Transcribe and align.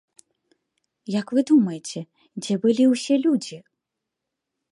Як 1.19 1.27
вы 1.37 1.43
думаеце, 1.49 1.99
дзе 2.41 2.55
былі 2.65 2.83
ўсе 2.95 3.15
людзі? 3.27 3.57